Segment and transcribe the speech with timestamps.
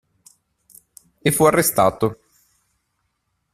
[1.27, 2.17] E fu arrestato.